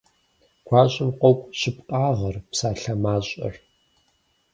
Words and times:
Гуащэм 0.67 1.09
къокӀу 1.19 1.51
щыпкъагъэр, 1.59 2.35
псалъэ 2.49 2.93
мащӀэр. 3.01 3.55